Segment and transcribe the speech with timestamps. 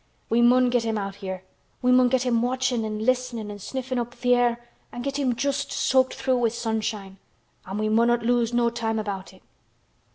[0.31, 4.19] we mun get him out here—we mun get him watchin' an listenin' an' sniffin' up
[4.19, 7.19] th' air an' get him just soaked through wi' sunshine.
[7.67, 9.43] An' we munnot lose no time about it."